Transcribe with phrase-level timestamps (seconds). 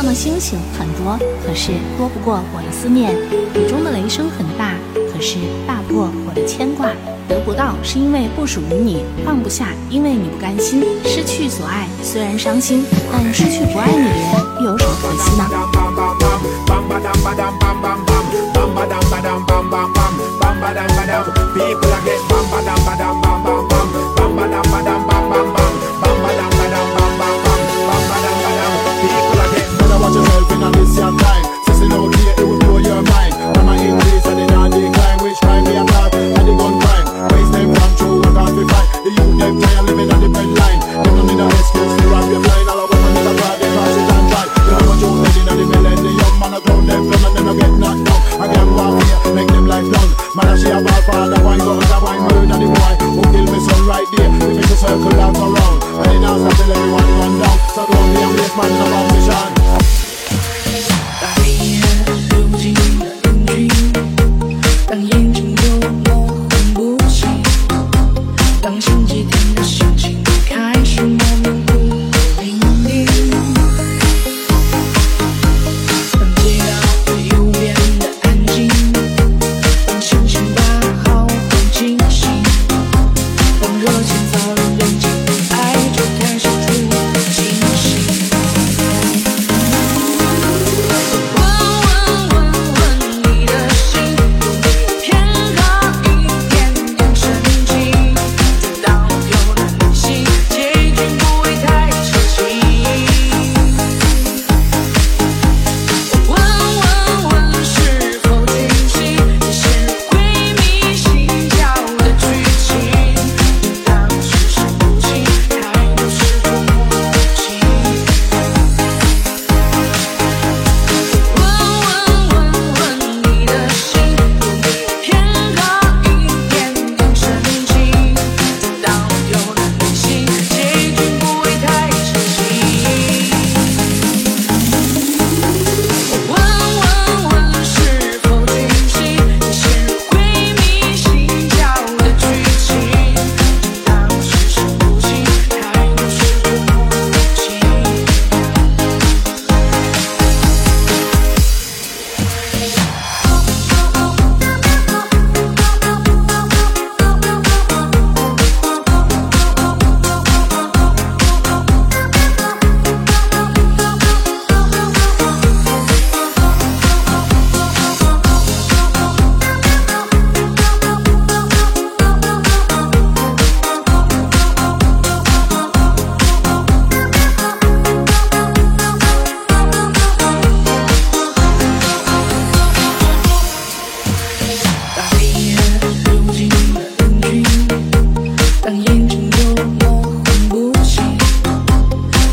[0.00, 3.12] 上的星星很多，可是多不过我的思念；
[3.54, 6.88] 雨中的雷声很大，可是大不过我的牵挂。
[7.28, 10.82] 得不到是因为不属于你，放不下因为你不甘心。
[11.04, 12.82] 失去所爱虽然伤心，
[13.12, 14.16] 但失去不爱你的人
[14.64, 15.46] 又有什么可惜呢？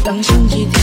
[0.07, 0.76] 当星期天，